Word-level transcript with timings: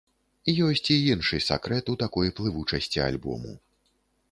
Ёсць 0.67 0.87
і 0.95 0.97
іншы 1.15 1.39
сакрэт 1.49 1.93
у 1.95 1.95
такой 2.05 2.33
плывучасці 2.41 3.05
альбому. 3.11 3.57